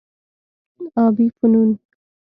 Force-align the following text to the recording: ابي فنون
ابي 1.03 1.27
فنون 1.37 1.69